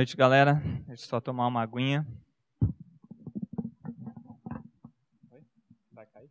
[0.00, 0.54] Boa noite, galera.
[0.86, 2.06] Deixa eu só tomar uma aguinha.
[5.92, 6.30] Vai cair?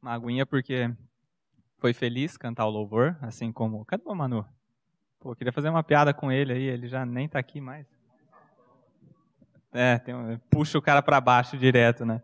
[0.00, 0.90] Uma aguinha porque
[1.76, 3.84] foi feliz cantar o louvor, assim como.
[3.84, 4.42] Cadê o Manu?
[5.20, 7.86] Pô, queria fazer uma piada com ele aí, ele já nem tá aqui mais.
[9.70, 12.22] É, um, puxa o cara para baixo direto, né?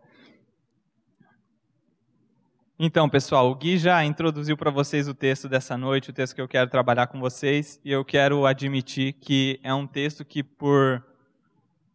[2.81, 6.39] Então, pessoal, o Gui já introduziu para vocês o texto dessa noite, o texto que
[6.39, 11.03] eu quero trabalhar com vocês, e eu quero admitir que é um texto que, por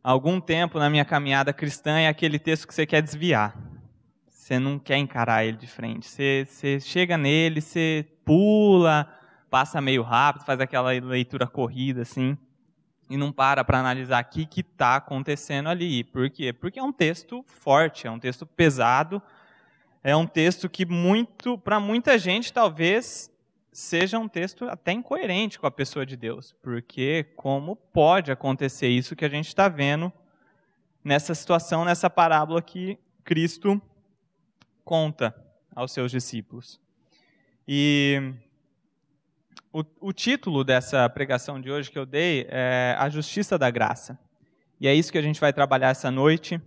[0.03, 3.57] algum tempo na minha caminhada cristã, é aquele texto que você quer desviar.
[4.29, 6.07] Você não quer encarar ele de frente.
[6.07, 9.11] Você, você chega nele, você pula,
[9.49, 12.37] passa meio rápido, faz aquela leitura corrida assim
[13.09, 16.05] e não para para analisar o que está acontecendo ali.
[16.05, 16.53] Por quê?
[16.53, 19.23] Porque é um texto forte, é um texto pesado,
[20.05, 23.33] é um texto que muito, para muita gente talvez
[23.73, 29.17] seja um texto até incoerente com a pessoa de Deus, porque como pode acontecer isso
[29.17, 30.13] que a gente está vendo
[31.03, 33.81] nessa situação, nessa parábola que Cristo
[34.85, 35.35] conta
[35.75, 36.79] aos seus discípulos.
[37.67, 38.35] E
[39.73, 44.19] o, o, título dessa pregação de hoje que eu dei é A Justiça da Graça.
[44.79, 46.61] E é isso que a gente vai trabalhar essa noite.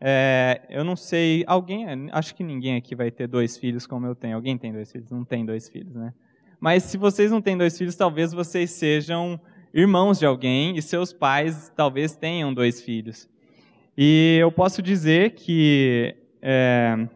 [0.00, 4.14] É, eu não sei, alguém, acho que ninguém aqui vai ter dois filhos como eu
[4.14, 4.36] tenho.
[4.36, 5.10] Alguém tem dois filhos?
[5.10, 6.12] Não tem dois filhos, né?
[6.60, 9.40] Mas se vocês não têm dois filhos, talvez vocês sejam
[9.72, 13.28] irmãos de alguém e seus pais talvez tenham dois filhos.
[13.96, 17.08] E eu posso dizer que é,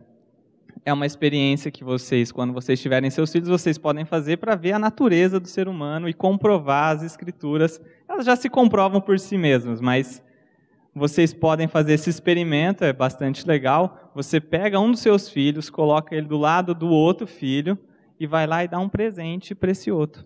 [0.85, 4.73] é uma experiência que vocês, quando vocês tiverem seus filhos, vocês podem fazer para ver
[4.73, 7.81] a natureza do ser humano e comprovar as escrituras.
[8.09, 10.23] Elas já se comprovam por si mesmas, mas
[10.95, 14.11] vocês podem fazer esse experimento, é bastante legal.
[14.15, 17.79] Você pega um dos seus filhos, coloca ele do lado do outro filho
[18.21, 20.25] e vai lá e dá um presente para esse outro.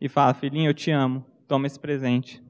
[0.00, 1.24] E fala: "Filhinho, eu te amo.
[1.48, 2.42] Toma esse presente.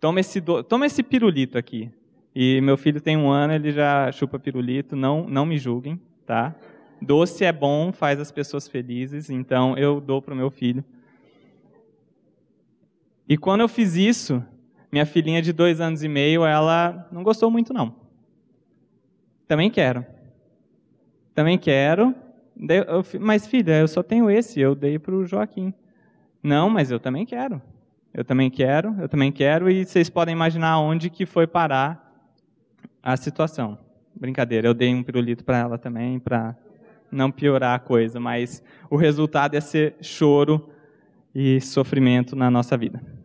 [0.00, 0.62] Toma esse do...
[0.62, 1.90] toma esse pirulito aqui.
[2.34, 6.54] E meu filho tem um ano, ele já chupa pirulito, não, não me julguem, tá?
[7.00, 10.84] Doce é bom, faz as pessoas felizes, então eu dou para o meu filho.
[13.28, 14.42] E quando eu fiz isso,
[14.90, 17.94] minha filhinha de dois anos e meio, ela não gostou muito não.
[19.46, 20.04] Também quero.
[21.34, 22.14] Também quero.
[23.20, 25.72] Mas filha, eu só tenho esse, eu dei para o Joaquim.
[26.42, 27.60] Não, mas eu também quero.
[28.12, 32.26] Eu também quero, eu também quero, e vocês podem imaginar onde que foi parar
[33.02, 33.78] a situação.
[34.14, 36.56] Brincadeira, eu dei um pirulito para ela também, para
[37.12, 40.68] não piorar a coisa, mas o resultado é ser choro
[41.34, 43.17] e sofrimento na nossa vida.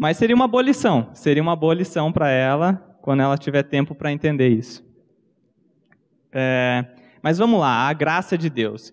[0.00, 3.96] Mas seria uma boa lição, seria uma boa lição para ela quando ela tiver tempo
[3.96, 4.86] para entender isso.
[6.32, 6.84] É,
[7.20, 8.92] mas vamos lá, a graça de Deus.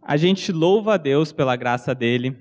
[0.00, 2.34] A gente louva a Deus pela graça dele.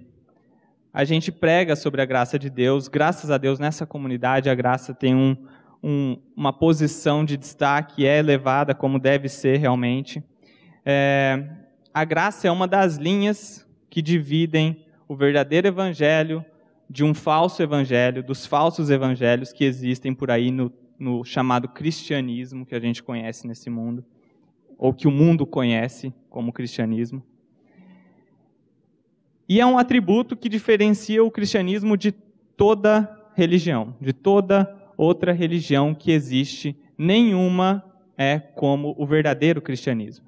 [0.94, 2.88] A gente prega sobre a graça de Deus.
[2.88, 5.36] Graças a Deus, nessa comunidade, a graça tem um,
[5.84, 10.24] um, uma posição de destaque, é elevada como deve ser realmente.
[10.86, 11.46] É,
[11.94, 16.46] a graça é uma das linhas que dividem o verdadeiro evangelho
[16.92, 20.70] de um falso evangelho, dos falsos evangelhos que existem por aí no,
[21.00, 24.04] no chamado cristianismo que a gente conhece nesse mundo,
[24.78, 27.24] ou que o mundo conhece como cristianismo.
[29.48, 35.96] E é um atributo que diferencia o cristianismo de toda religião, de toda outra religião
[35.96, 37.86] que existe, nenhuma
[38.18, 40.26] é como o verdadeiro cristianismo.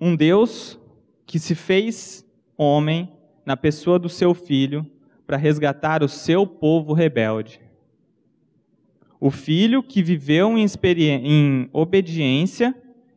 [0.00, 0.80] Um Deus
[1.26, 2.26] que se fez
[2.58, 3.10] homem
[3.46, 4.84] na pessoa do seu filho
[5.26, 7.60] para resgatar o seu povo rebelde.
[9.18, 10.66] O filho que viveu em,
[11.24, 12.74] em obediência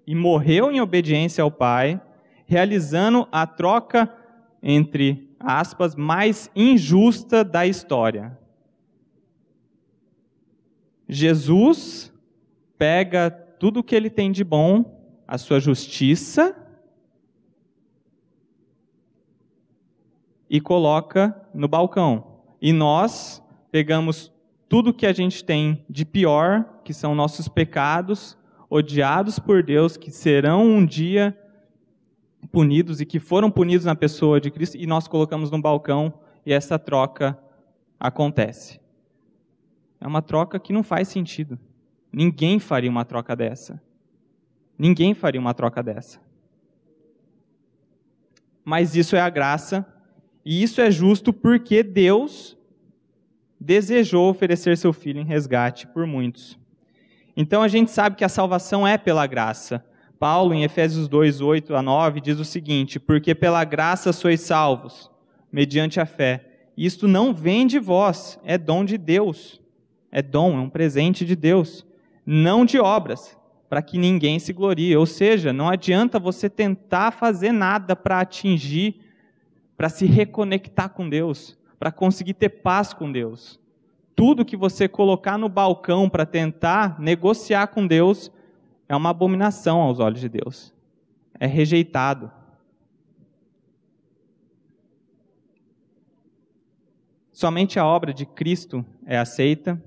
[0.08, 2.00] e morreu em obediência ao pai,
[2.46, 4.10] realizando a troca
[4.62, 8.38] entre aspas, mais injusta da história.
[11.10, 12.14] Jesus
[12.78, 16.56] pega tudo o que ele tem de bom, a sua justiça,
[20.52, 22.42] e coloca no balcão.
[22.62, 24.30] E nós pegamos
[24.68, 28.38] tudo que a gente tem de pior, que são nossos pecados,
[28.70, 31.38] odiados por Deus, que serão um dia
[32.52, 36.14] punidos e que foram punidos na pessoa de Cristo e nós colocamos no balcão
[36.46, 37.40] e essa troca
[37.98, 38.78] acontece.
[40.02, 41.58] É uma troca que não faz sentido.
[42.12, 43.82] Ninguém faria uma troca dessa.
[44.78, 46.20] Ninguém faria uma troca dessa.
[48.66, 49.86] Mas isso é a graça,
[50.46, 52.58] e isso é justo porque Deus
[53.60, 56.60] desejou oferecer seu filho em resgate por muitos.
[57.38, 59.86] Então a gente sabe que a salvação é pela graça.
[60.20, 65.10] Paulo, em Efésios 2, 8 a 9, diz o seguinte: Porque pela graça sois salvos,
[65.52, 66.48] mediante a fé.
[66.78, 69.62] Isto não vem de vós, é dom de Deus.
[70.12, 71.86] É dom, é um presente de Deus.
[72.26, 73.38] Não de obras,
[73.70, 74.96] para que ninguém se glorie.
[74.96, 79.00] Ou seja, não adianta você tentar fazer nada para atingir,
[79.82, 83.60] para se reconectar com Deus, para conseguir ter paz com Deus.
[84.16, 88.32] Tudo que você colocar no balcão para tentar negociar com Deus
[88.88, 90.72] é uma abominação aos olhos de Deus.
[91.40, 92.32] É rejeitado.
[97.32, 99.84] Somente a obra de Cristo é aceita,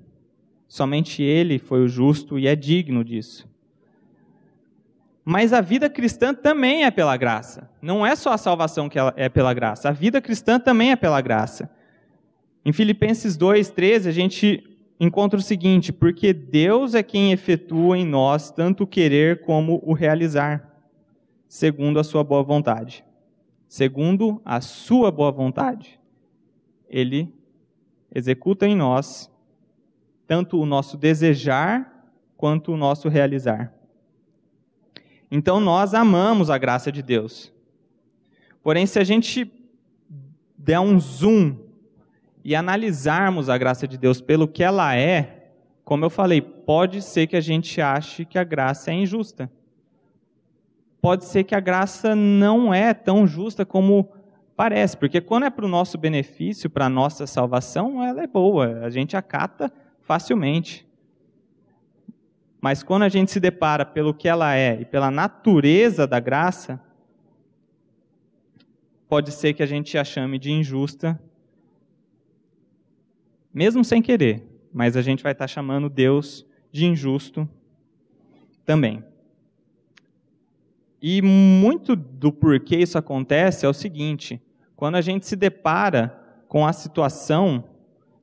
[0.66, 3.48] somente Ele foi o justo e é digno disso.
[5.24, 7.70] Mas a vida cristã também é pela graça.
[7.80, 9.88] Não é só a salvação que é pela graça.
[9.88, 11.70] A vida cristã também é pela graça.
[12.64, 14.62] Em Filipenses 2:13 a gente
[15.00, 19.94] encontra o seguinte: porque Deus é quem efetua em nós tanto o querer como o
[19.94, 20.70] realizar,
[21.48, 23.04] segundo a sua boa vontade.
[23.66, 25.98] Segundo a sua boa vontade,
[26.88, 27.34] ele
[28.14, 29.28] executa em nós
[30.26, 32.06] tanto o nosso desejar
[32.36, 33.73] quanto o nosso realizar.
[35.36, 37.52] Então nós amamos a graça de Deus.
[38.62, 39.50] Porém, se a gente
[40.56, 41.56] der um zoom
[42.44, 45.50] e analisarmos a graça de Deus pelo que ela é,
[45.84, 49.50] como eu falei, pode ser que a gente ache que a graça é injusta.
[51.02, 54.08] Pode ser que a graça não é tão justa como
[54.54, 58.82] parece, porque quando é para o nosso benefício, para a nossa salvação, ela é boa,
[58.84, 60.86] a gente acata facilmente.
[62.64, 66.80] Mas quando a gente se depara pelo que ela é e pela natureza da graça,
[69.06, 71.20] pode ser que a gente a chame de injusta
[73.52, 77.46] mesmo sem querer, mas a gente vai estar chamando Deus de injusto
[78.64, 79.04] também.
[81.02, 84.40] E muito do porquê isso acontece é o seguinte:
[84.74, 86.18] quando a gente se depara
[86.48, 87.62] com a situação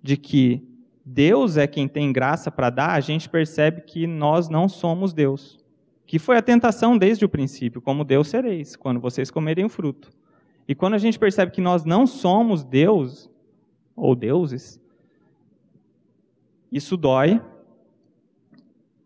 [0.02, 0.68] de que
[1.06, 5.60] Deus é quem tem graça para dar, a gente percebe que nós não somos Deus.
[6.06, 10.10] Que foi a tentação desde o princípio, como Deus sereis, quando vocês comerem o fruto.
[10.68, 13.30] E quando a gente percebe que nós não somos Deus,
[13.96, 14.80] ou deuses,
[16.72, 17.42] isso dói.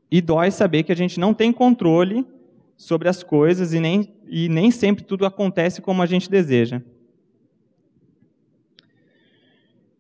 [0.10, 2.26] E dói saber que a gente não tem controle
[2.78, 6.82] sobre as coisas e nem, e nem sempre tudo acontece como a gente deseja.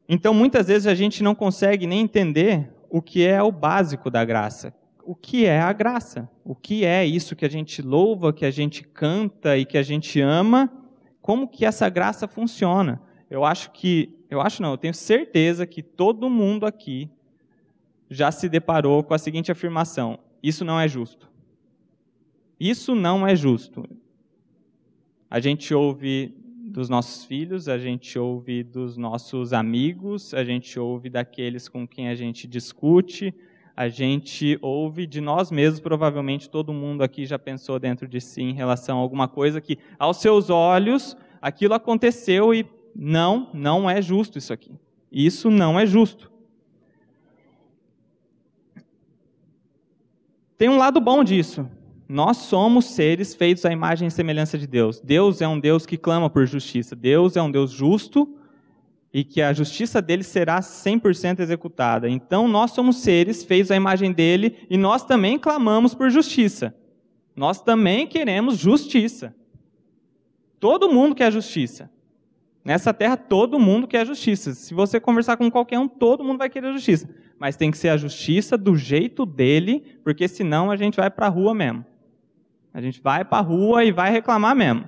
[0.07, 4.24] Então, muitas vezes a gente não consegue nem entender o que é o básico da
[4.24, 4.74] graça.
[5.04, 6.30] O que é a graça?
[6.44, 9.84] O que é isso que a gente louva, que a gente canta e que a
[9.84, 10.72] gente ama?
[11.22, 13.02] Como que essa graça funciona?
[13.30, 17.10] Eu acho que, eu acho não, eu tenho certeza que todo mundo aqui
[18.10, 21.30] já se deparou com a seguinte afirmação: isso não é justo.
[22.60, 23.84] Isso não é justo.
[25.30, 26.34] A gente ouve
[26.75, 32.09] dos nossos filhos, a gente ouve dos nossos amigos, a gente ouve daqueles com quem
[32.09, 33.33] a gente discute,
[33.73, 38.42] a gente ouve de nós mesmos, provavelmente todo mundo aqui já pensou dentro de si
[38.42, 44.02] em relação a alguma coisa que, aos seus olhos, aquilo aconteceu e não, não é
[44.02, 44.78] justo isso aqui.
[45.09, 46.30] Isso não é justo.
[50.57, 51.69] Tem um lado bom disso.
[52.07, 55.00] Nós somos seres feitos à imagem e semelhança de Deus.
[55.00, 56.95] Deus é um Deus que clama por justiça.
[56.95, 58.38] Deus é um Deus justo
[59.14, 62.09] e que a justiça dele será 100% executada.
[62.09, 66.76] Então, nós somos seres feitos à imagem dele e nós também clamamos por justiça.
[67.35, 69.35] Nós também queremos justiça.
[70.59, 71.90] Todo mundo quer justiça.
[72.64, 74.54] Nessa terra, todo mundo quer justiça.
[74.54, 77.07] Se você conversar com qualquer um, todo mundo vai querer justiça
[77.38, 81.28] mas tem que ser a justiça do jeito dele, porque senão a gente vai para
[81.28, 81.85] a rua mesmo.
[82.76, 84.86] A gente vai para a rua e vai reclamar mesmo.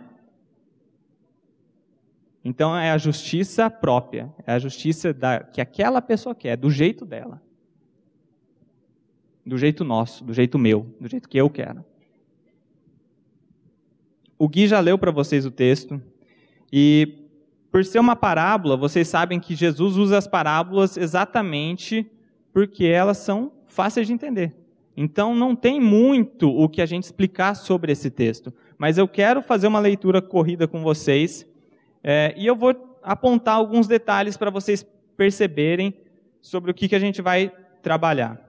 [2.44, 7.06] Então é a justiça própria, é a justiça da, que aquela pessoa quer, do jeito
[7.06, 7.42] dela.
[9.46, 11.86] Do jeito nosso, do jeito meu, do jeito que eu quero.
[14.38, 16.02] O Gui já leu para vocês o texto,
[16.70, 17.30] e
[17.72, 22.06] por ser uma parábola, vocês sabem que Jesus usa as parábolas exatamente
[22.52, 24.67] porque elas são fáceis de entender.
[25.00, 29.44] Então não tem muito o que a gente explicar sobre esse texto, mas eu quero
[29.44, 31.48] fazer uma leitura corrida com vocês
[32.04, 34.84] é, e eu vou apontar alguns detalhes para vocês
[35.16, 35.94] perceberem
[36.42, 37.52] sobre o que, que a gente vai
[37.84, 38.44] trabalhar.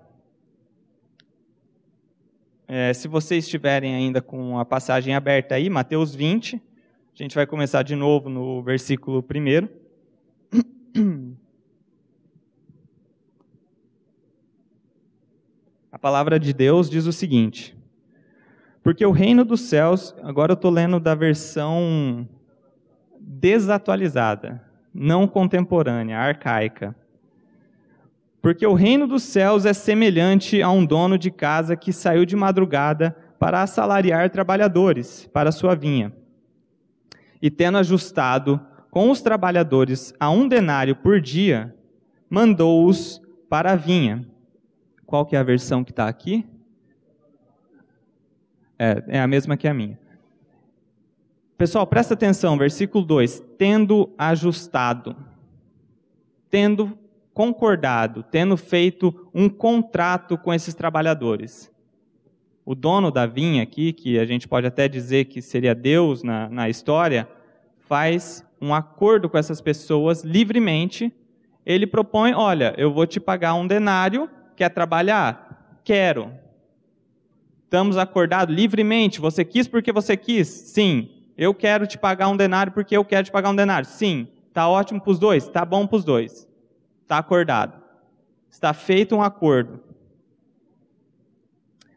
[2.66, 6.60] É, se vocês estiverem ainda com a passagem aberta aí, Mateus 20, a
[7.14, 9.68] gente vai começar de novo no versículo 1.
[15.90, 17.76] A palavra de Deus diz o seguinte:
[18.82, 22.28] Porque o reino dos céus, agora eu estou lendo da versão
[23.18, 26.94] desatualizada, não contemporânea, arcaica.
[28.42, 32.36] Porque o reino dos céus é semelhante a um dono de casa que saiu de
[32.36, 36.12] madrugada para assalariar trabalhadores para sua vinha.
[37.40, 41.74] E tendo ajustado com os trabalhadores a um denário por dia,
[42.28, 44.26] mandou-os para a vinha.
[45.08, 46.44] Qual que é a versão que está aqui?
[48.78, 49.98] É, é a mesma que a minha.
[51.56, 55.16] Pessoal, presta atenção, versículo 2: tendo ajustado,
[56.50, 56.98] tendo
[57.32, 61.72] concordado, tendo feito um contrato com esses trabalhadores.
[62.62, 66.50] O dono da vinha aqui, que a gente pode até dizer que seria Deus na,
[66.50, 67.26] na história,
[67.78, 71.10] faz um acordo com essas pessoas livremente.
[71.64, 75.80] Ele propõe: olha, eu vou te pagar um denário, quer trabalhar?
[75.84, 76.32] Quero.
[77.64, 79.20] Estamos acordados livremente.
[79.20, 80.48] Você quis porque você quis?
[80.48, 81.10] Sim.
[81.36, 83.88] Eu quero te pagar um denário porque eu quero te pagar um denário?
[83.88, 84.26] Sim.
[84.48, 85.46] Está ótimo para os dois?
[85.46, 86.48] Está bom para os dois.
[87.02, 87.80] Está acordado.
[88.50, 89.80] Está feito um acordo.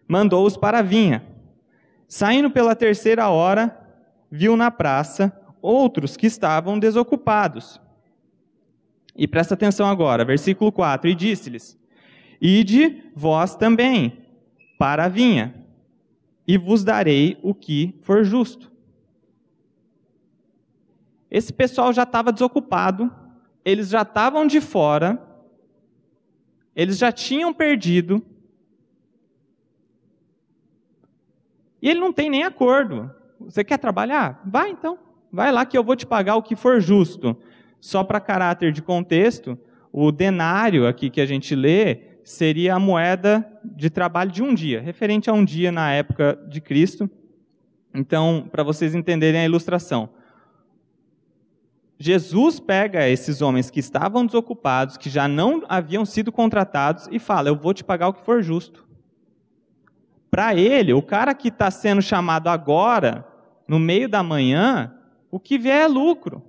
[0.08, 1.26] Mandou-os para a vinha.
[2.08, 3.76] Saindo pela terceira hora,
[4.30, 7.82] viu na praça outros que estavam desocupados.
[9.16, 11.81] E presta atenção agora, versículo 4: E disse-lhes:
[12.42, 14.26] Ide vós também
[14.80, 15.54] para a vinha,
[16.48, 18.72] e vos darei o que for justo.
[21.30, 23.14] Esse pessoal já estava desocupado,
[23.64, 25.22] eles já estavam de fora,
[26.76, 28.26] eles já tinham perdido,
[31.80, 33.10] e ele não tem nem acordo.
[33.40, 34.42] Você quer trabalhar?
[34.46, 34.98] Vai então,
[35.32, 37.38] vai lá que eu vou te pagar o que for justo.
[37.80, 39.58] Só para caráter de contexto,
[39.92, 44.82] o denário aqui que a gente lê seria a moeda de trabalho de um dia,
[44.82, 47.10] referente a um dia na época de Cristo.
[47.94, 50.10] Então, para vocês entenderem a ilustração,
[52.00, 57.50] Jesus pega esses homens que estavam desocupados, que já não haviam sido contratados, e fala:
[57.50, 58.88] Eu vou te pagar o que for justo.
[60.32, 63.28] Para ele, o cara que está sendo chamado agora,
[63.68, 64.96] no meio da manhã,
[65.30, 66.42] o que vier é lucro.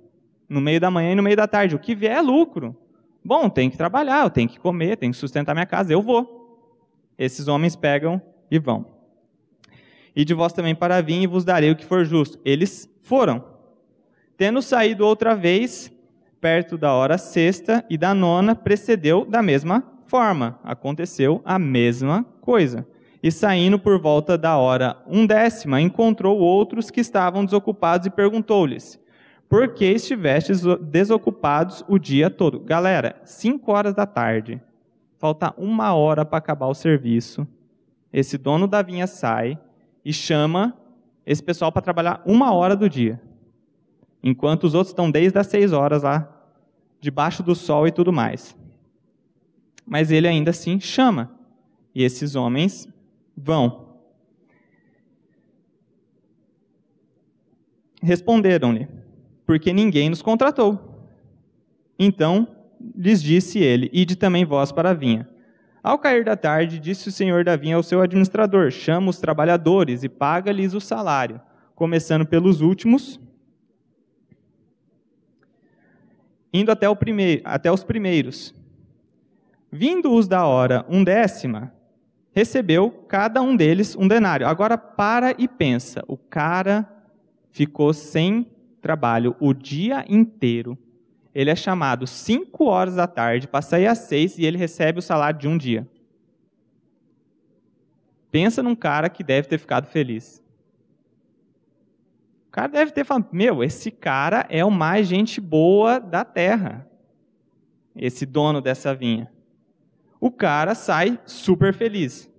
[0.49, 2.75] No meio da manhã e no meio da tarde, o que vier é lucro.
[3.23, 6.43] Bom, tem que trabalhar, eu tenho que comer, tenho que sustentar minha casa, eu vou.
[7.17, 8.85] Esses homens pegam e vão.
[10.15, 12.39] E de vós também para vir e vos darei o que for justo.
[12.43, 13.43] Eles foram.
[14.37, 15.91] Tendo saído outra vez,
[16.41, 20.59] perto da hora sexta e da nona, precedeu da mesma forma.
[20.63, 22.85] Aconteceu a mesma coisa.
[23.23, 28.99] E saindo por volta da hora undécima, encontrou outros que estavam desocupados e perguntou-lhes:
[29.53, 32.59] Por que estivestes desocupados o dia todo?
[32.59, 34.59] Galera, cinco horas da tarde,
[35.19, 37.47] falta uma hora para acabar o serviço.
[38.11, 39.59] Esse dono da vinha sai
[40.03, 40.75] e chama
[41.23, 43.21] esse pessoal para trabalhar uma hora do dia
[44.23, 46.27] enquanto os outros estão desde as seis horas lá,
[46.99, 48.57] debaixo do sol e tudo mais.
[49.85, 51.29] Mas ele ainda assim chama,
[51.93, 52.87] e esses homens
[53.37, 53.99] vão.
[58.01, 59.02] Responderam-lhe,
[59.53, 60.79] porque ninguém nos contratou.
[61.99, 62.47] Então
[62.95, 65.29] lhes disse ele: Ide também vós para a vinha.
[65.83, 70.03] Ao cair da tarde, disse o senhor da vinha ao seu administrador: Chama os trabalhadores
[70.03, 71.39] e paga-lhes o salário,
[71.75, 73.19] começando pelos últimos
[76.51, 76.97] indo até, o
[77.43, 78.55] até os primeiros.
[79.71, 81.71] Vindo-os da hora um décima,
[82.31, 84.47] recebeu cada um deles um denário.
[84.47, 86.89] Agora para e pensa: o cara
[87.51, 88.47] ficou sem
[88.83, 90.77] trabalho o dia inteiro.
[91.33, 95.01] Ele é chamado cinco horas da tarde para sair às seis e ele recebe o
[95.01, 95.89] salário de um dia.
[98.29, 100.43] Pensa num cara que deve ter ficado feliz
[102.53, 106.87] cara deve ter falado: Meu, esse cara é o mais gente boa da terra.
[107.95, 109.29] Esse dono dessa vinha.
[110.19, 112.31] O cara sai super feliz.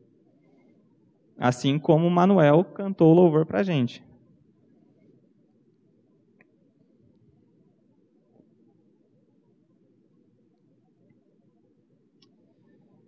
[1.37, 4.03] Assim como o Manuel cantou o louvor a gente.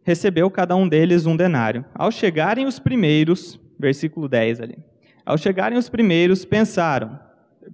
[0.06, 1.84] Recebeu cada um deles um denário.
[1.92, 4.78] Ao chegarem os primeiros, versículo 10 ali.
[5.24, 7.18] Ao chegarem os primeiros, pensaram,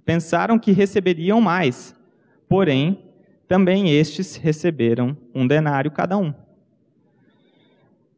[0.03, 1.95] pensaram que receberiam mais.
[2.49, 3.03] Porém,
[3.47, 6.33] também estes receberam um denário cada um.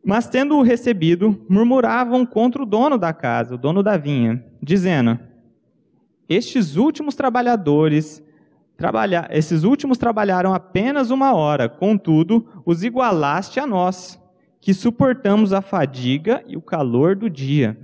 [0.02, 5.20] Mas tendo-o recebido, murmuravam contra o dono da casa, o dono da vinha, dizendo:
[6.30, 8.24] Estes últimos trabalhadores
[8.78, 14.22] trabalha, esses últimos trabalharam apenas uma hora, contudo, os igualaste a nós,
[14.60, 17.78] que suportamos a fadiga e o calor do dia.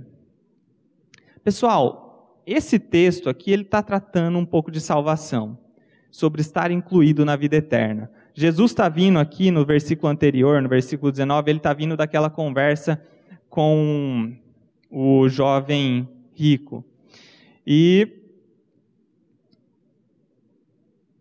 [1.44, 5.58] Pessoal, esse texto aqui ele está tratando um pouco de salvação,
[6.10, 8.10] sobre estar incluído na vida eterna.
[8.34, 13.02] Jesus está vindo aqui no versículo anterior, no versículo 19, ele está vindo daquela conversa
[13.48, 14.34] com
[14.90, 16.84] o jovem rico.
[17.66, 18.21] E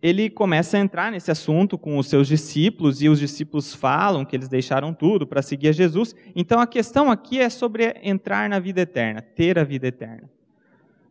[0.02, 4.36] ele começa a entrar nesse assunto com os seus discípulos, e os discípulos falam que
[4.36, 6.16] eles deixaram tudo para seguir a Jesus.
[6.36, 10.30] Então a questão aqui é sobre entrar na vida eterna, ter a vida eterna,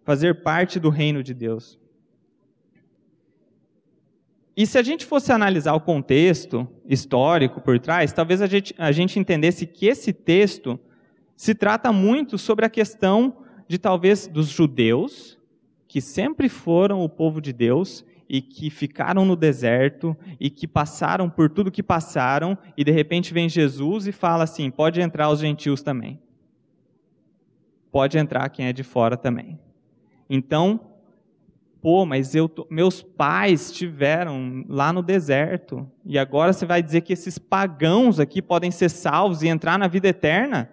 [0.04, 1.78] fazer parte do reino de Deus.
[4.56, 8.90] E se a gente fosse analisar o contexto histórico por trás, talvez a gente, a
[8.90, 10.78] gente entendesse que esse texto
[11.36, 15.38] se trata muito sobre a questão de talvez dos judeus,
[15.86, 21.28] que sempre foram o povo de Deus e que ficaram no deserto e que passaram
[21.28, 25.40] por tudo que passaram e de repente vem Jesus e fala assim: pode entrar os
[25.40, 26.22] gentios também.
[27.90, 29.58] Pode entrar quem é de fora também.
[30.28, 30.92] Então,
[31.82, 37.12] pô, mas eu meus pais estiveram lá no deserto e agora você vai dizer que
[37.12, 40.70] esses pagãos aqui podem ser salvos e entrar na vida eterna?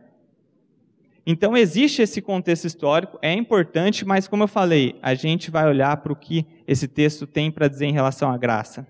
[1.30, 5.98] Então, existe esse contexto histórico, é importante, mas, como eu falei, a gente vai olhar
[5.98, 8.88] para o que esse texto tem para dizer em relação à graça.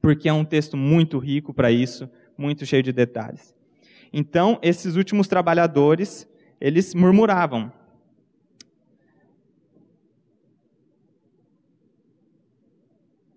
[0.00, 3.54] Porque é um texto muito rico para isso, muito cheio de detalhes.
[4.10, 6.26] Então, esses últimos trabalhadores,
[6.58, 7.70] eles murmuravam.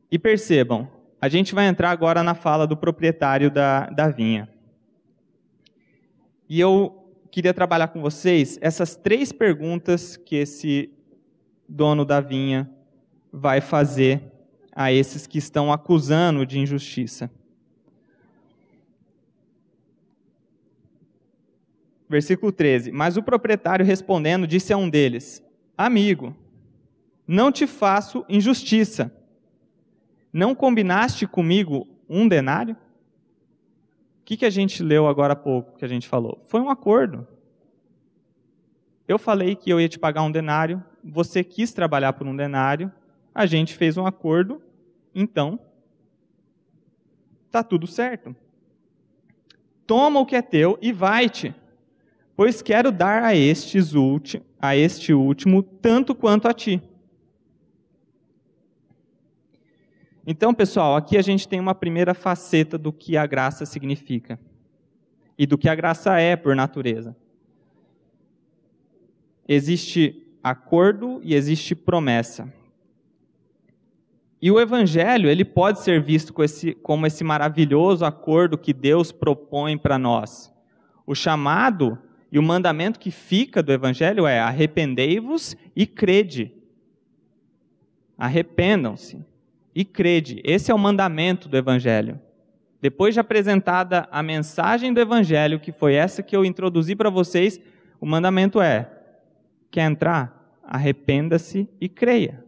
[0.09, 0.89] E percebam,
[1.19, 4.47] a gente vai entrar agora na fala do proprietário da, da vinha.
[6.47, 6.98] E eu
[7.31, 10.91] queria trabalhar com vocês essas três perguntas que esse
[11.67, 12.69] dono da vinha
[13.31, 14.23] vai fazer
[14.71, 17.29] a esses que estão acusando de injustiça.
[22.09, 25.43] Versículo 13: Mas o proprietário respondendo disse a um deles:
[25.77, 26.35] Amigo,
[27.27, 29.13] não te faço injustiça.
[30.33, 32.75] Não combinaste comigo um denário?
[34.29, 36.39] Que, que a gente leu agora há pouco, que a gente falou?
[36.45, 37.27] Foi um acordo.
[39.07, 42.91] Eu falei que eu ia te pagar um denário, você quis trabalhar por um denário,
[43.33, 44.61] a gente fez um acordo,
[45.15, 45.59] então
[47.47, 48.35] está tudo certo.
[49.87, 51.55] Toma o que é teu e vai-te,
[52.35, 53.95] pois quero dar a, estes
[54.61, 56.79] a este último tanto quanto a ti.
[60.31, 64.39] Então, pessoal, aqui a gente tem uma primeira faceta do que a graça significa
[65.35, 67.17] e do que a graça é por natureza.
[69.47, 72.53] Existe acordo e existe promessa.
[74.39, 79.11] E o evangelho, ele pode ser visto como esse, como esse maravilhoso acordo que Deus
[79.11, 80.53] propõe para nós.
[81.07, 81.97] O chamado
[82.31, 86.53] e o mandamento que fica do evangelho é: arrependei-vos e crede.
[88.15, 89.27] Arrependam-se
[89.73, 90.41] e crede.
[90.43, 92.19] Esse é o mandamento do Evangelho.
[92.81, 97.59] Depois de apresentada a mensagem do Evangelho, que foi essa que eu introduzi para vocês,
[97.99, 98.89] o mandamento é:
[99.69, 100.57] quer entrar?
[100.63, 102.43] Arrependa-se e creia.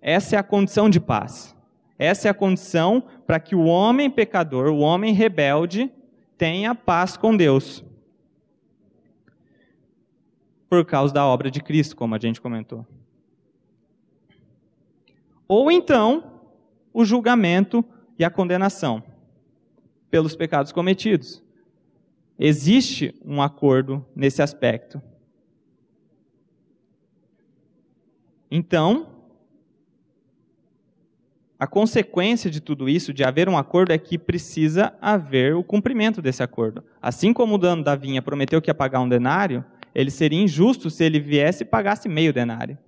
[0.00, 1.56] Essa é a condição de paz.
[1.98, 5.90] Essa é a condição para que o homem pecador, o homem rebelde,
[6.38, 7.84] tenha paz com Deus.
[10.68, 12.86] Por causa da obra de Cristo, como a gente comentou.
[15.52, 16.44] Ou então,
[16.92, 17.84] o julgamento
[18.16, 19.02] e a condenação
[20.08, 21.42] pelos pecados cometidos.
[22.38, 25.02] Existe um acordo nesse aspecto.
[28.48, 29.08] Então,
[31.58, 36.22] a consequência de tudo isso, de haver um acordo, é que precisa haver o cumprimento
[36.22, 36.84] desse acordo.
[37.02, 40.88] Assim como o dono da vinha prometeu que ia pagar um denário, ele seria injusto
[40.88, 42.78] se ele viesse e pagasse meio denário.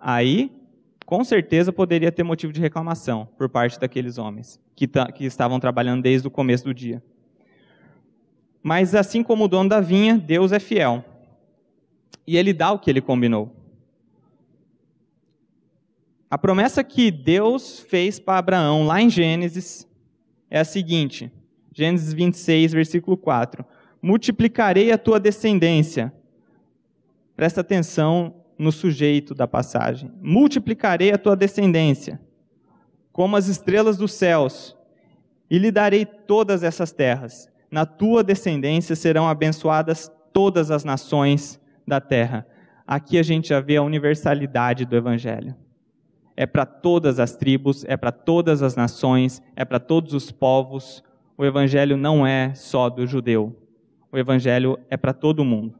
[0.00, 0.58] Aí
[1.10, 6.02] com certeza poderia ter motivo de reclamação por parte daqueles homens que, que estavam trabalhando
[6.02, 7.02] desde o começo do dia.
[8.62, 11.04] Mas assim como o dono da vinha, Deus é fiel.
[12.24, 13.52] E ele dá o que ele combinou.
[16.30, 19.88] A promessa que Deus fez para Abraão lá em Gênesis
[20.48, 21.28] é a seguinte:
[21.74, 23.64] Gênesis 26, versículo 4.
[24.00, 26.14] Multiplicarei a tua descendência.
[27.34, 30.12] Presta atenção no sujeito da passagem.
[30.20, 32.20] Multiplicarei a tua descendência
[33.10, 34.76] como as estrelas dos céus,
[35.50, 37.50] e lhe darei todas essas terras.
[37.70, 42.46] Na tua descendência serão abençoadas todas as nações da terra.
[42.86, 45.56] Aqui a gente já vê a universalidade do evangelho.
[46.36, 51.02] É para todas as tribos, é para todas as nações, é para todos os povos.
[51.36, 53.56] o evangelho não é só do judeu.
[54.12, 55.79] O evangelho é para todo mundo.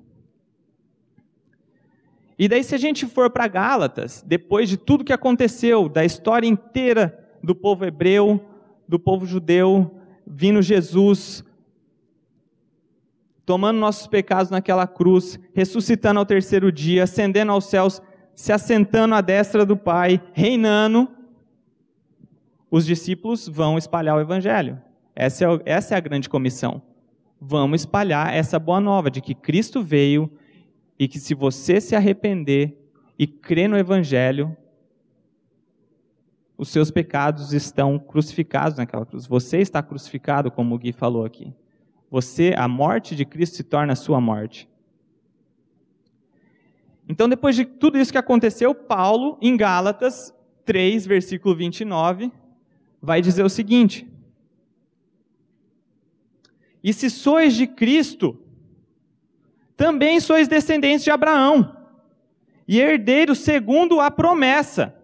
[2.41, 6.49] E daí, se a gente for para Gálatas, depois de tudo que aconteceu, da história
[6.49, 8.43] inteira do povo hebreu,
[8.89, 11.45] do povo judeu, vindo Jesus,
[13.45, 18.01] tomando nossos pecados naquela cruz, ressuscitando ao terceiro dia, ascendendo aos céus,
[18.35, 21.11] se assentando à destra do Pai, reinando,
[22.71, 24.81] os discípulos vão espalhar o Evangelho.
[25.15, 26.81] Essa é, essa é a grande comissão.
[27.39, 30.33] Vamos espalhar essa boa nova de que Cristo veio
[31.01, 32.79] e que se você se arrepender
[33.19, 34.55] e crer no Evangelho,
[36.59, 39.27] os seus pecados estão crucificados naquela cruz.
[39.27, 41.55] Você está crucificado, como o Gui falou aqui.
[42.11, 44.69] Você, a morte de Cristo se torna a sua morte.
[47.09, 50.35] Então, depois de tudo isso que aconteceu, Paulo, em Gálatas
[50.67, 52.31] 3, versículo 29,
[53.01, 54.07] vai dizer o seguinte:
[56.85, 58.39] E se sois de Cristo,
[59.81, 61.75] também sois descendentes de Abraão,
[62.69, 64.95] e herdeiros segundo a promessa.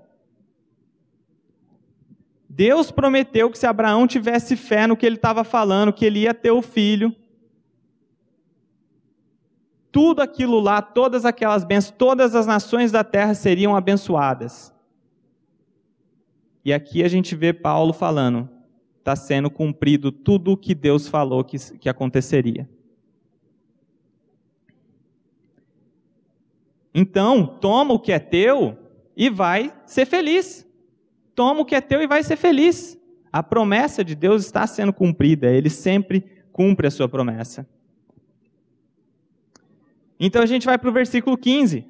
[2.47, 6.35] Deus prometeu que se Abraão tivesse fé no que ele estava falando, que ele ia
[6.35, 7.17] ter o filho,
[9.91, 14.75] tudo aquilo lá, todas aquelas bênçãos, todas as nações da terra seriam abençoadas.
[16.63, 18.47] E aqui a gente vê Paulo falando,
[18.99, 22.69] está sendo cumprido tudo o que Deus falou que, que aconteceria.
[26.99, 28.77] Então, toma o que é teu
[29.17, 30.67] e vai ser feliz
[31.37, 32.99] toma o que é teu e vai ser feliz.
[33.31, 37.69] A promessa de Deus está sendo cumprida, ele sempre cumpre a sua promessa.
[40.19, 41.85] Então a gente vai para o versículo 15.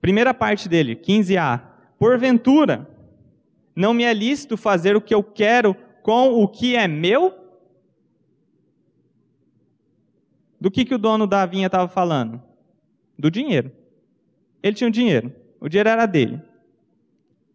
[0.00, 1.60] Primeira parte dele, 15a.
[1.98, 2.88] Porventura,
[3.76, 7.43] não me é lícito fazer o que eu quero com o que é meu?
[10.64, 12.42] Do que, que o dono da vinha estava falando?
[13.18, 13.70] Do dinheiro.
[14.62, 15.30] Ele tinha o dinheiro.
[15.60, 16.40] O dinheiro era dele.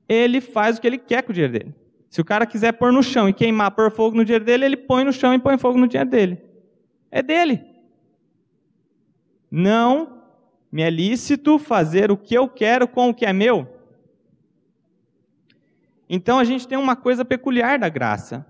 [0.08, 1.76] Ele faz o que ele quer com o dinheiro dele.
[2.08, 4.78] Se o cara quiser pôr no chão e queimar, pôr fogo no dinheiro dele, ele
[4.78, 6.40] põe no chão e põe fogo no dinheiro dele.
[7.10, 7.66] É dele.
[9.50, 10.22] Não
[10.72, 13.68] me é lícito fazer o que eu quero com o que é meu.
[16.08, 18.46] Então a gente tem uma coisa peculiar da graça.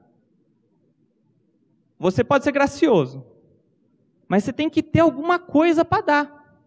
[1.98, 3.26] Você pode ser gracioso,
[4.30, 6.60] mas você tem que ter alguma coisa para dar.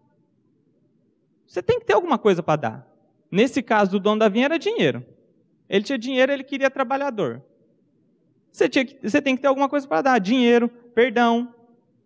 [1.47, 2.87] Você tem que ter alguma coisa para dar.
[3.31, 5.03] Nesse caso do dono da vinha era dinheiro.
[5.69, 7.41] Ele tinha dinheiro, ele queria trabalhador.
[8.51, 11.55] Você, tinha que, você tem que ter alguma coisa para dar: dinheiro, perdão,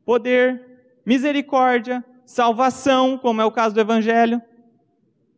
[0.06, 4.39] poder, misericórdia, salvação, como é o caso do Evangelho.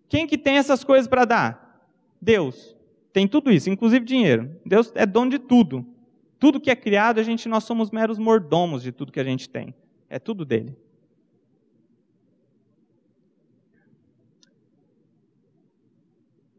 [0.10, 1.90] Quem que tem essas coisas para dar?
[2.22, 2.76] Deus.
[3.14, 4.60] Tem tudo isso, inclusive dinheiro.
[4.66, 5.86] Deus é dono de tudo.
[6.38, 9.50] Tudo que é criado, a gente nós somos meros mordomos de tudo que a gente
[9.50, 9.74] tem.
[10.10, 10.76] É tudo dele.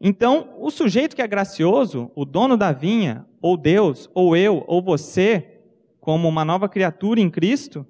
[0.03, 4.81] Então, o sujeito que é gracioso, o dono da vinha, ou Deus, ou eu, ou
[4.81, 5.59] você,
[5.99, 7.85] como uma nova criatura em Cristo,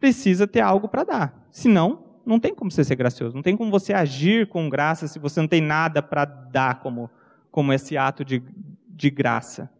[0.00, 1.48] precisa ter algo para dar.
[1.52, 5.20] Senão, não tem como você ser gracioso, não tem como você agir com graça se
[5.20, 7.08] você não tem nada para dar como,
[7.50, 8.42] como esse ato de,
[8.88, 9.70] de graça.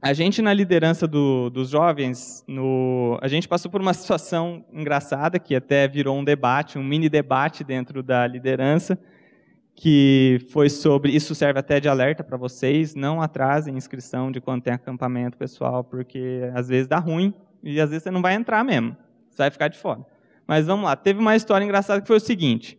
[0.00, 5.38] A gente, na liderança do, dos jovens, no, a gente passou por uma situação engraçada,
[5.38, 8.98] que até virou um debate, um mini debate dentro da liderança,
[9.74, 11.12] que foi sobre.
[11.14, 15.82] Isso serve até de alerta para vocês: não atrasem inscrição de quando tem acampamento, pessoal,
[15.82, 17.32] porque às vezes dá ruim
[17.62, 18.94] e às vezes você não vai entrar mesmo,
[19.30, 20.04] você vai ficar de fora.
[20.46, 22.78] Mas vamos lá, teve uma história engraçada que foi o seguinte: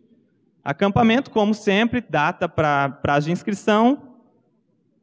[0.64, 4.07] acampamento, como sempre, data para prazo de inscrição,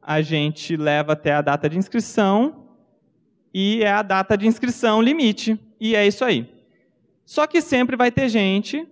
[0.06, 2.68] a gente leva até a data de inscrição
[3.52, 5.58] e é a data de inscrição limite.
[5.80, 6.48] E é isso aí.
[7.24, 8.86] Só que sempre vai ter gente,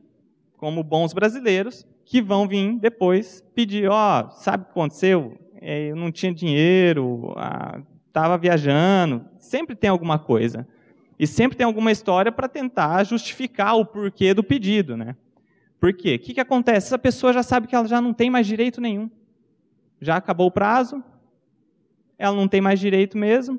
[0.57, 5.39] como bons brasileiros, que vão vir depois pedir, ó, oh, sabe o que aconteceu?
[5.61, 7.33] É, eu não tinha dinheiro,
[8.09, 9.25] estava viajando.
[9.39, 10.67] Sempre tem alguma coisa.
[11.17, 15.15] E sempre tem alguma história para tentar justificar o porquê do pedido, né?
[15.79, 16.17] Por quê?
[16.17, 16.89] O que, que acontece?
[16.89, 19.09] Essa pessoa já sabe que ela já não tem mais direito nenhum
[20.05, 21.03] já acabou o prazo,
[22.19, 23.59] ela não tem mais direito mesmo.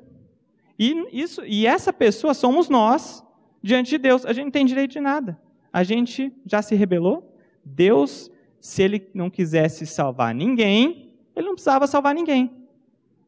[0.78, 3.24] E, isso, e essa pessoa somos nós
[3.62, 4.24] diante de Deus.
[4.24, 5.38] A gente não tem direito de nada.
[5.72, 7.36] A gente já se rebelou.
[7.64, 8.30] Deus,
[8.60, 12.50] se ele não quisesse salvar ninguém, ele não precisava salvar ninguém.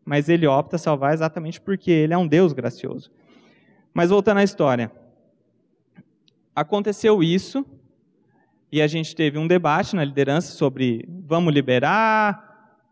[0.05, 3.11] Mas ele opta salvar exatamente porque ele é um Deus gracioso.
[3.93, 4.93] Mas voltando à história.
[6.55, 7.65] Aconteceu isso,
[8.71, 12.48] e a gente teve um debate na liderança sobre vamos liberar,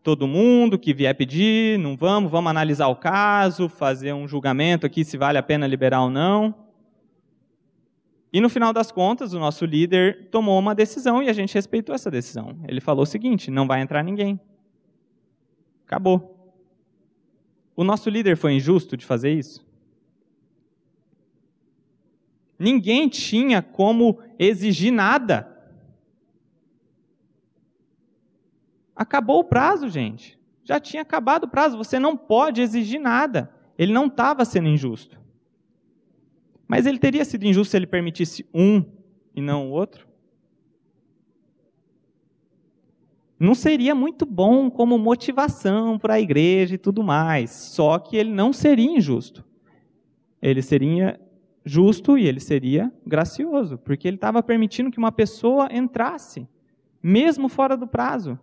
[0.07, 5.05] todo mundo que vier pedir, não vamos, vamos analisar o caso, fazer um julgamento aqui
[5.05, 6.55] se vale a pena liberar ou não.
[8.33, 11.93] E no final das contas, o nosso líder tomou uma decisão e a gente respeitou
[11.93, 12.57] essa decisão.
[12.69, 14.39] Ele falou o seguinte: não vai entrar ninguém.
[15.85, 16.55] Acabou.
[17.75, 19.67] O nosso líder foi injusto de fazer isso?
[22.57, 25.56] Ninguém tinha como exigir nada.
[28.97, 30.39] Acabou o prazo, gente.
[30.65, 31.77] Já tinha acabado o prazo.
[31.77, 33.53] Você não pode exigir nada.
[33.77, 35.21] Ele não estava sendo injusto.
[36.67, 38.83] Mas ele teria sido injusto se ele permitisse um
[39.35, 40.09] e não o outro?
[43.39, 47.51] Não seria muito bom como motivação para a igreja e tudo mais.
[47.51, 49.45] Só que ele não seria injusto.
[50.41, 51.21] Ele seria
[51.65, 56.49] justo e ele seria gracioso, porque ele estava permitindo que uma pessoa entrasse,
[57.03, 58.39] mesmo fora do prazo.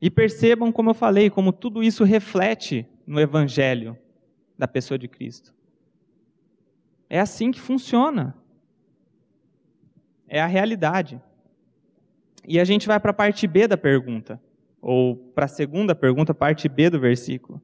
[0.00, 3.96] E percebam, como eu falei, como tudo isso reflete no Evangelho
[4.58, 5.54] da pessoa de Cristo.
[7.08, 8.36] É assim que funciona.
[10.28, 11.20] É a realidade.
[12.46, 14.40] E a gente vai para a parte B da pergunta,
[14.80, 17.60] ou para a segunda pergunta, parte B do versículo.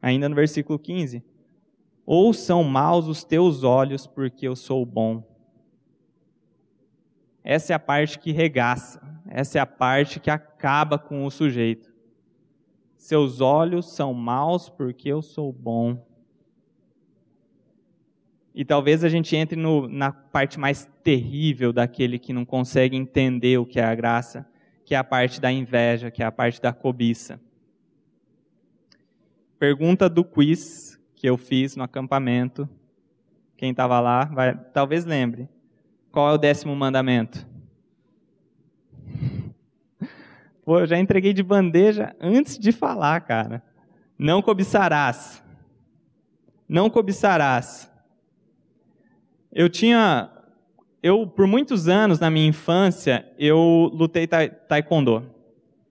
[0.00, 1.22] Ainda no versículo 15.
[2.04, 5.31] Ou são maus os teus olhos, porque eu sou bom.
[7.44, 11.92] Essa é a parte que regaça, essa é a parte que acaba com o sujeito.
[12.96, 16.06] Seus olhos são maus porque eu sou bom.
[18.54, 23.58] E talvez a gente entre no, na parte mais terrível daquele que não consegue entender
[23.58, 24.46] o que é a graça,
[24.84, 27.40] que é a parte da inveja, que é a parte da cobiça.
[29.58, 32.68] Pergunta do quiz que eu fiz no acampamento.
[33.56, 35.48] Quem estava lá, vai, talvez lembre.
[36.12, 37.46] Qual é o décimo mandamento?
[40.62, 43.62] Pô, eu já entreguei de bandeja antes de falar, cara.
[44.18, 45.42] Não cobiçarás.
[46.68, 47.90] Não cobiçarás.
[49.50, 50.30] Eu tinha.
[51.02, 55.26] Eu, por muitos anos na minha infância, eu lutei taekwondo.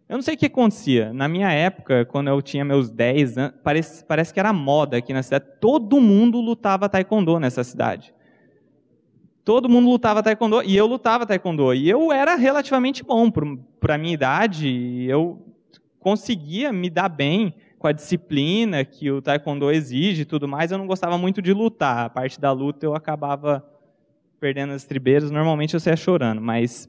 [0.07, 1.11] Eu não sei o que acontecia.
[1.13, 5.13] Na minha época, quando eu tinha meus 10 anos, parece, parece que era moda aqui
[5.13, 5.45] na cidade.
[5.59, 8.13] Todo mundo lutava taekwondo nessa cidade.
[9.43, 11.73] Todo mundo lutava taekwondo e eu lutava taekwondo.
[11.73, 13.31] E eu era relativamente bom
[13.79, 15.05] para a minha idade.
[15.07, 15.41] Eu
[15.99, 20.71] conseguia me dar bem com a disciplina que o taekwondo exige e tudo mais.
[20.71, 22.05] Eu não gostava muito de lutar.
[22.05, 23.65] A parte da luta eu acabava
[24.39, 25.31] perdendo as tribeiras.
[25.31, 26.87] Normalmente eu saía chorando, mas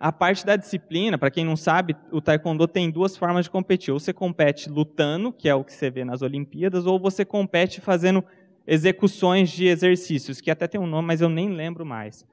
[0.00, 3.92] a parte da disciplina, para quem não sabe, o taekwondo tem duas formas de competir.
[3.92, 7.80] Ou você compete lutando, que é o que você vê nas Olimpíadas, ou você compete
[7.80, 8.24] fazendo
[8.66, 12.24] execuções de exercícios, que até tem um nome, mas eu nem lembro mais.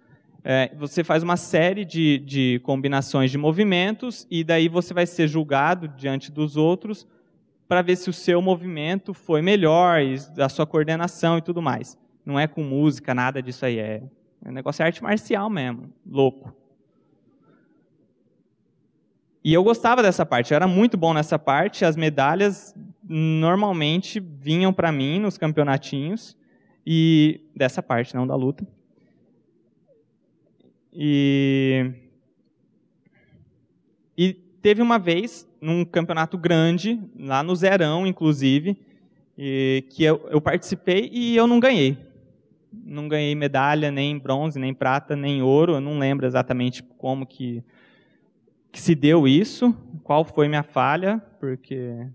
[0.44, 5.28] É, você faz uma série de, de combinações de movimentos e daí você vai ser
[5.28, 7.06] julgado diante dos outros
[7.68, 10.00] para ver se o seu movimento foi melhor,
[10.38, 11.98] a sua coordenação e tudo mais.
[12.26, 13.80] Não é com música, nada disso aí.
[13.80, 14.02] É,
[14.44, 16.56] é um negócio de arte marcial mesmo, louco.
[19.44, 21.86] E eu gostava dessa parte, eu era muito bom nessa parte.
[21.86, 22.76] As medalhas
[23.10, 26.38] normalmente vinham para mim nos campeonatinhos
[26.86, 28.65] e dessa parte, não da luta.
[30.93, 31.91] E
[34.15, 38.78] e teve uma vez num campeonato grande, lá no Zerão, inclusive,
[39.38, 41.98] e, que eu, eu participei e eu não ganhei.
[42.72, 45.74] Não ganhei medalha, nem bronze, nem prata, nem ouro.
[45.74, 47.63] Eu não lembro exatamente como que
[48.72, 52.08] que se deu isso, qual foi minha falha, porque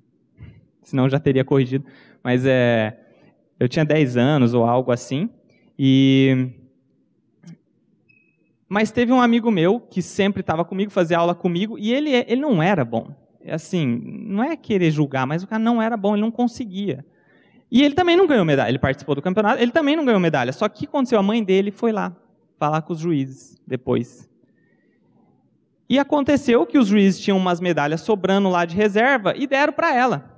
[0.86, 1.84] senão já teria corrigido,
[2.22, 2.96] mas é,
[3.58, 5.28] eu tinha 10 anos ou algo assim,
[5.78, 6.50] e
[8.68, 12.40] mas teve um amigo meu que sempre estava comigo, fazia aula comigo, e ele, ele
[12.40, 13.14] não era bom.
[13.48, 17.04] Assim, não é querer julgar, mas o cara não era bom, ele não conseguia.
[17.70, 20.52] E ele também não ganhou medalha, ele participou do campeonato, ele também não ganhou medalha,
[20.52, 22.16] só que aconteceu, a mãe dele foi lá
[22.58, 24.28] falar com os juízes depois.
[25.88, 29.94] E aconteceu que os juízes tinham umas medalhas sobrando lá de reserva e deram para
[29.94, 30.33] ela.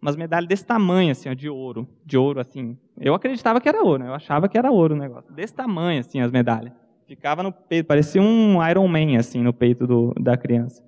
[0.00, 1.88] Umas medalhas desse tamanho, assim, ó, de ouro.
[2.04, 2.76] De ouro, assim.
[3.00, 4.08] Eu acreditava que era ouro, né?
[4.08, 5.32] eu achava que era ouro o negócio.
[5.32, 6.72] Desse tamanho, assim, as medalhas.
[7.06, 10.84] Ficava no peito, parecia um Iron Man, assim, no peito do, da criança.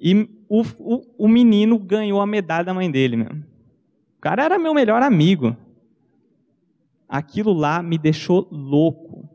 [0.00, 3.22] E o, o, o menino ganhou a medalha da mãe dele.
[3.22, 5.56] O cara era meu melhor amigo.
[7.08, 9.28] Aquilo lá me deixou louco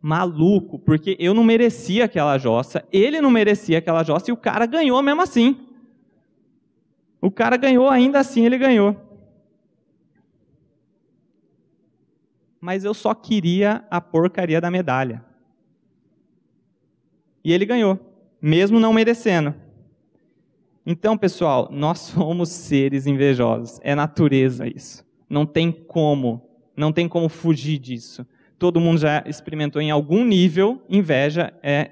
[0.00, 4.66] maluco, porque eu não merecia aquela jossa, ele não merecia aquela jossa e o cara
[4.66, 5.56] ganhou mesmo assim.
[7.20, 8.96] O cara ganhou, ainda assim ele ganhou.
[12.60, 15.24] Mas eu só queria a porcaria da medalha.
[17.44, 17.98] E ele ganhou,
[18.40, 19.54] mesmo não merecendo.
[20.84, 23.78] Então, pessoal, nós somos seres invejosos.
[23.82, 25.06] É natureza isso.
[25.28, 26.42] Não tem como,
[26.76, 28.26] não tem como fugir disso.
[28.58, 31.90] Todo mundo já experimentou em algum nível inveja, é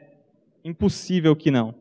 [0.64, 1.74] impossível que não.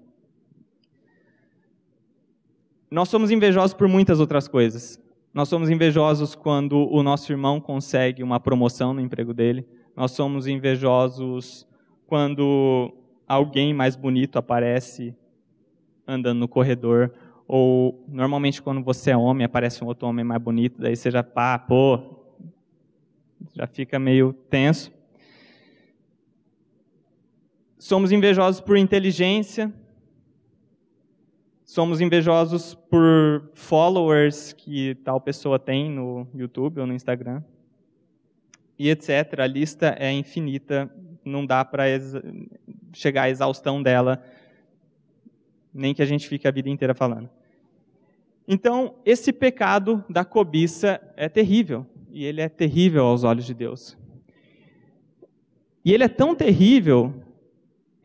[2.95, 4.97] Nós somos invejosos por muitas outras coisas.
[5.33, 9.67] Nós somos invejosos quando o nosso irmão consegue uma promoção no emprego dele.
[9.93, 11.67] Nós somos invejosos
[12.07, 12.93] quando
[13.27, 15.13] alguém mais bonito aparece
[16.07, 17.13] andando no corredor.
[17.45, 21.21] Ou normalmente quando você é homem, aparece um outro homem mais bonito, daí você já,
[21.21, 21.99] pá, pô,
[23.53, 24.89] já fica meio tenso.
[27.77, 29.69] Somos invejosos por inteligência,
[31.65, 37.43] somos invejosos por followers que tal pessoa tem no YouTube ou no Instagram,
[38.77, 39.39] e etc.
[39.39, 40.89] A lista é infinita,
[41.25, 41.85] não dá para
[42.93, 44.23] chegar à exaustão dela,
[45.73, 47.29] nem que a gente fique a vida inteira falando.
[48.47, 53.97] Então, esse pecado da cobiça é terrível, e ele é terrível aos olhos de Deus.
[55.83, 57.13] E ele é tão terrível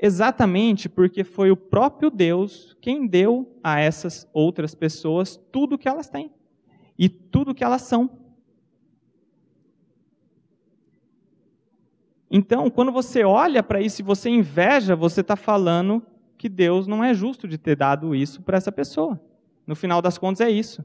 [0.00, 6.08] exatamente porque foi o próprio Deus quem deu a essas outras pessoas tudo que elas
[6.08, 6.32] têm
[6.98, 8.18] e tudo que elas são.
[12.30, 16.02] Então, quando você olha para isso e você inveja, você está falando
[16.38, 19.20] que Deus não é justo de ter dado isso para essa pessoa.
[19.66, 20.84] No final das contas, é isso.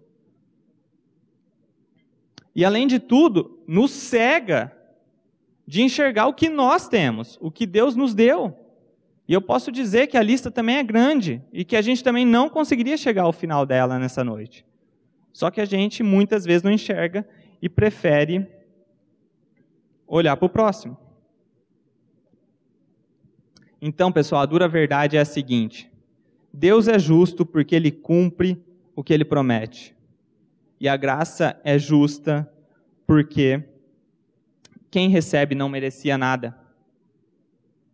[2.54, 4.76] E além de tudo, nos cega
[5.68, 8.65] de enxergar o que nós temos, o que Deus nos deu.
[9.28, 12.26] E eu posso dizer que a lista também é grande e que a gente também
[12.26, 14.66] não conseguiria chegar ao final dela nessa noite.
[15.34, 17.28] Só que a gente muitas vezes não enxerga
[17.62, 18.48] e prefere
[20.08, 20.96] olhar para o próximo.
[23.82, 25.92] Então, pessoal, a dura verdade é a seguinte:
[26.54, 28.64] Deus é justo porque ele cumpre
[28.96, 29.96] o que ele promete.
[30.80, 32.50] E a graça é justa
[33.08, 33.64] porque
[34.92, 36.65] quem recebe não merecia nada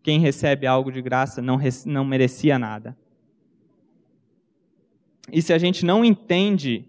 [0.03, 2.97] quem recebe algo de graça não, não merecia nada.
[5.31, 6.85] E se a gente não entende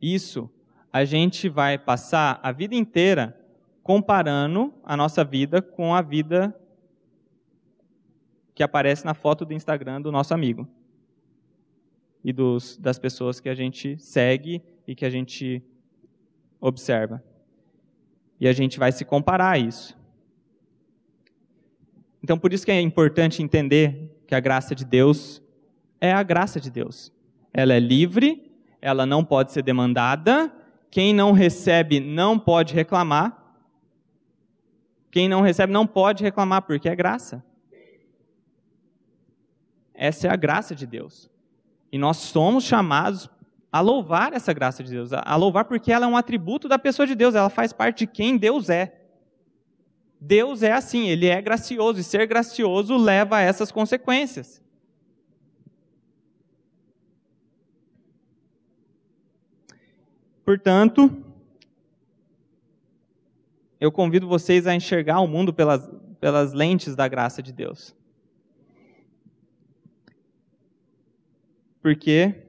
[0.00, 0.50] isso,
[0.92, 3.38] a gente vai passar a vida inteira
[3.82, 6.58] comparando a nossa vida com a vida
[8.54, 10.68] que aparece na foto do Instagram do nosso amigo
[12.24, 15.62] e dos, das pessoas que a gente segue e que a gente
[16.60, 17.22] observa.
[18.40, 19.96] E a gente vai se comparar a isso.
[22.24, 25.42] Então, por isso que é importante entender que a graça de Deus
[26.00, 27.12] é a graça de Deus.
[27.52, 30.50] Ela é livre, ela não pode ser demandada,
[30.90, 33.58] quem não recebe não pode reclamar.
[35.10, 37.44] Quem não recebe não pode reclamar, porque é graça.
[39.92, 41.30] Essa é a graça de Deus.
[41.92, 43.28] E nós somos chamados
[43.70, 47.06] a louvar essa graça de Deus, a louvar porque ela é um atributo da pessoa
[47.06, 49.03] de Deus, ela faz parte de quem Deus é.
[50.26, 54.62] Deus é assim, ele é gracioso, e ser gracioso leva a essas consequências.
[60.42, 61.14] Portanto,
[63.78, 67.94] eu convido vocês a enxergar o mundo pelas, pelas lentes da graça de Deus.
[71.82, 72.46] Porque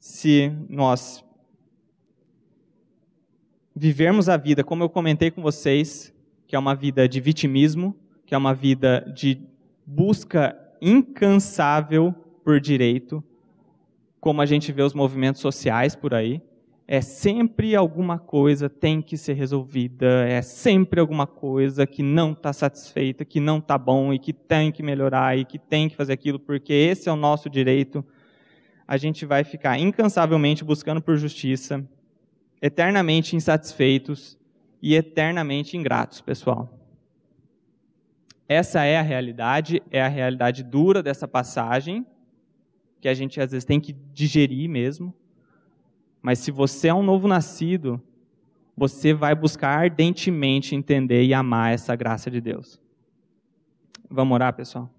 [0.00, 1.24] se nós
[3.76, 6.13] vivermos a vida como eu comentei com vocês,
[6.54, 9.42] que é uma vida de vitimismo, que é uma vida de
[9.84, 12.14] busca incansável
[12.44, 13.24] por direito,
[14.20, 16.40] como a gente vê os movimentos sociais por aí.
[16.86, 22.52] É sempre alguma coisa tem que ser resolvida, é sempre alguma coisa que não está
[22.52, 26.12] satisfeita, que não está bom e que tem que melhorar e que tem que fazer
[26.12, 28.04] aquilo, porque esse é o nosso direito.
[28.86, 31.84] A gente vai ficar incansavelmente buscando por justiça,
[32.62, 34.38] eternamente insatisfeitos
[34.84, 36.68] e eternamente ingratos, pessoal.
[38.46, 42.06] Essa é a realidade, é a realidade dura dessa passagem,
[43.00, 45.14] que a gente às vezes tem que digerir mesmo.
[46.20, 47.98] Mas se você é um novo nascido,
[48.76, 52.78] você vai buscar ardentemente entender e amar essa graça de Deus.
[54.10, 54.90] Vamos orar, pessoal?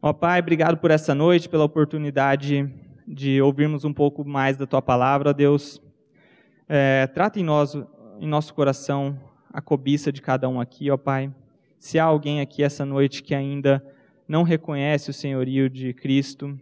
[0.00, 2.72] Ó Pai, obrigado por essa noite, pela oportunidade
[3.04, 5.82] de ouvirmos um pouco mais da Tua palavra, Deus.
[6.68, 7.74] É, trata em nós
[8.20, 9.18] em nosso coração
[9.52, 11.32] a cobiça de cada um aqui, ó Pai.
[11.78, 13.84] Se há alguém aqui essa noite que ainda
[14.26, 16.58] não reconhece o senhorio de Cristo,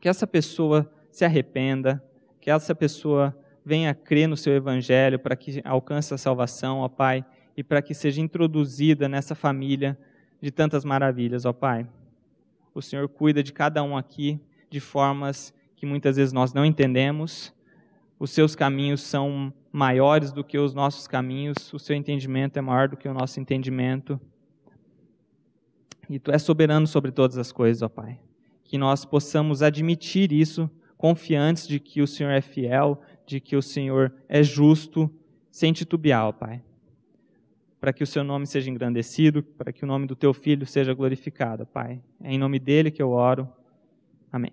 [0.00, 2.02] que essa pessoa se arrependa,
[2.40, 7.24] que essa pessoa venha crer no seu evangelho para que alcance a salvação, ó Pai,
[7.56, 9.96] e para que seja introduzida nessa família
[10.40, 11.86] de tantas maravilhas, ó Pai.
[12.74, 17.54] o Senhor cuida de cada um aqui de formas que muitas vezes nós não entendemos.
[18.18, 22.88] Os seus caminhos são maiores do que os nossos caminhos, o seu entendimento é maior
[22.88, 24.20] do que o nosso entendimento.
[26.08, 28.20] E tu és soberano sobre todas as coisas, ó Pai.
[28.62, 33.62] Que nós possamos admitir isso, confiantes de que o Senhor é fiel, de que o
[33.62, 35.10] Senhor é justo,
[35.50, 36.62] sem titubear, ó Pai.
[37.80, 40.94] Para que o seu nome seja engrandecido, para que o nome do teu filho seja
[40.94, 42.00] glorificado, Pai.
[42.22, 43.48] É em nome dele que eu oro.
[44.32, 44.52] Amém.